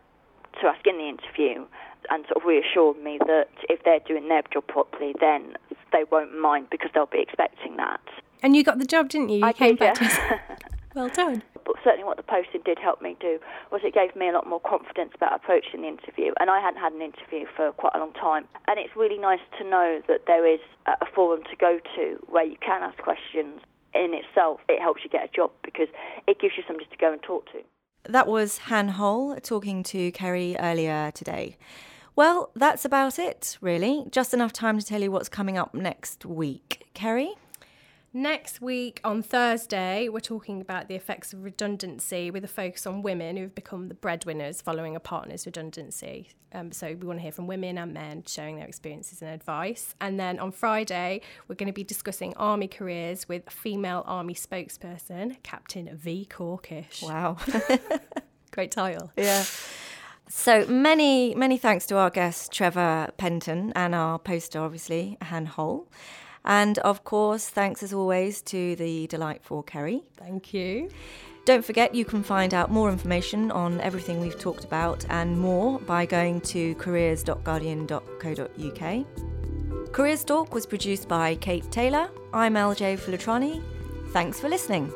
to 0.59 0.67
ask 0.67 0.85
in 0.85 0.97
the 0.97 1.07
interview 1.07 1.65
and 2.09 2.25
sort 2.25 2.37
of 2.37 2.43
reassured 2.45 2.97
me 3.01 3.19
that 3.25 3.49
if 3.69 3.83
they're 3.83 3.99
doing 3.99 4.27
their 4.27 4.41
job 4.51 4.67
properly 4.67 5.15
then 5.19 5.53
they 5.91 6.03
won't 6.11 6.37
mind 6.37 6.67
because 6.69 6.89
they'll 6.93 7.05
be 7.05 7.21
expecting 7.21 7.77
that. 7.77 8.01
And 8.41 8.55
you 8.55 8.63
got 8.63 8.79
the 8.79 8.85
job, 8.85 9.09
didn't 9.09 9.29
you? 9.29 9.37
you 9.39 9.45
I 9.45 9.53
came 9.53 9.75
did, 9.75 9.79
back 9.79 10.01
yeah. 10.01 10.39
well 10.95 11.09
done 11.09 11.41
certainly 11.83 12.03
what 12.03 12.17
the 12.17 12.23
posting 12.23 12.61
did 12.65 12.79
help 12.79 13.01
me 13.01 13.15
do 13.19 13.39
was 13.71 13.81
it 13.83 13.93
gave 13.93 14.15
me 14.15 14.29
a 14.29 14.31
lot 14.31 14.47
more 14.47 14.59
confidence 14.59 15.11
about 15.15 15.33
approaching 15.35 15.81
the 15.81 15.87
interview. 15.87 16.33
And 16.39 16.49
I 16.49 16.59
hadn't 16.59 16.81
had 16.81 16.93
an 16.93 17.01
interview 17.01 17.45
for 17.55 17.71
quite 17.73 17.93
a 17.95 17.99
long 17.99 18.13
time. 18.13 18.45
And 18.67 18.79
it's 18.79 18.95
really 18.95 19.17
nice 19.17 19.43
to 19.59 19.63
know 19.63 20.01
that 20.07 20.25
there 20.27 20.45
is 20.45 20.59
a 20.87 21.05
forum 21.13 21.41
to 21.49 21.55
go 21.55 21.79
to 21.95 22.19
where 22.27 22.45
you 22.45 22.57
can 22.61 22.83
ask 22.83 22.97
questions. 22.97 23.61
In 23.93 24.13
itself, 24.13 24.59
it 24.69 24.81
helps 24.81 25.03
you 25.03 25.09
get 25.09 25.23
a 25.23 25.35
job 25.35 25.51
because 25.63 25.87
it 26.27 26.39
gives 26.39 26.53
you 26.57 26.63
somebody 26.67 26.87
to 26.91 26.97
go 26.97 27.11
and 27.11 27.21
talk 27.23 27.45
to. 27.53 27.59
That 28.07 28.27
was 28.27 28.59
Han 28.69 28.89
Hole 28.89 29.35
talking 29.41 29.83
to 29.83 30.11
Kerry 30.11 30.55
earlier 30.59 31.11
today. 31.11 31.57
Well, 32.15 32.51
that's 32.55 32.85
about 32.85 33.17
it, 33.17 33.57
really. 33.61 34.05
Just 34.11 34.33
enough 34.33 34.53
time 34.53 34.77
to 34.77 34.85
tell 34.85 35.01
you 35.01 35.11
what's 35.11 35.29
coming 35.29 35.57
up 35.57 35.73
next 35.73 36.25
week. 36.25 36.87
Kerry? 36.93 37.33
Next 38.11 38.59
week 38.59 38.99
on 39.03 39.21
Thursday, 39.21 40.09
we're 40.09 40.19
talking 40.19 40.61
about 40.61 40.87
the 40.87 40.95
effects 40.95 41.31
of 41.31 41.43
redundancy 41.43 42.31
with 42.31 42.43
a 42.43 42.47
focus 42.47 42.87
on 42.87 43.03
women 43.03 43.37
who've 43.37 43.53
become 43.53 43.87
the 43.87 43.93
breadwinners 43.93 44.63
following 44.63 44.95
a 44.95 44.99
partner's 44.99 45.45
redundancy. 45.45 46.29
Um, 46.51 46.71
so 46.71 46.87
we 46.87 47.05
want 47.05 47.19
to 47.19 47.21
hear 47.21 47.31
from 47.31 47.45
women 47.45 47.77
and 47.77 47.93
men 47.93 48.23
sharing 48.25 48.55
their 48.55 48.65
experiences 48.65 49.21
and 49.21 49.29
advice. 49.29 49.93
And 50.01 50.19
then 50.19 50.39
on 50.39 50.51
Friday, 50.51 51.21
we're 51.47 51.53
going 51.53 51.67
to 51.67 51.73
be 51.73 51.83
discussing 51.83 52.33
army 52.35 52.67
careers 52.67 53.29
with 53.29 53.47
female 53.47 54.03
army 54.07 54.33
spokesperson, 54.33 55.37
Captain 55.43 55.95
V. 55.95 56.25
Corkish. 56.27 57.03
Wow. 57.03 57.37
Great 58.51 58.71
title. 58.71 59.11
Yeah. 59.17 59.45
So 60.27 60.65
many, 60.65 61.35
many 61.35 61.59
thanks 61.59 61.85
to 61.87 61.97
our 61.97 62.09
guest 62.09 62.51
Trevor 62.51 63.09
Penton 63.17 63.71
and 63.75 63.93
our 63.93 64.17
poster, 64.17 64.59
obviously, 64.59 65.15
Han 65.21 65.45
Hole. 65.45 65.87
And 66.45 66.77
of 66.79 67.03
course, 67.03 67.49
thanks 67.49 67.83
as 67.83 67.93
always 67.93 68.41
to 68.43 68.75
the 68.75 69.07
delightful 69.07 69.63
Kerry. 69.63 70.03
Thank 70.17 70.53
you. 70.53 70.89
Don't 71.45 71.65
forget 71.65 71.95
you 71.95 72.05
can 72.05 72.21
find 72.21 72.53
out 72.53 72.69
more 72.69 72.91
information 72.91 73.49
on 73.51 73.81
everything 73.81 74.19
we've 74.19 74.39
talked 74.39 74.65
about 74.65 75.03
and 75.09 75.39
more 75.39 75.79
by 75.79 76.05
going 76.05 76.41
to 76.41 76.75
careers.guardian.co.uk. 76.75 79.05
Careers 79.91 80.23
Talk 80.23 80.53
was 80.53 80.67
produced 80.67 81.07
by 81.07 81.33
Kate 81.35 81.71
Taylor. 81.71 82.11
I'm 82.33 82.53
LJ 82.53 82.99
Fulatrani. 82.99 83.63
Thanks 84.11 84.39
for 84.39 84.47
listening. 84.47 84.93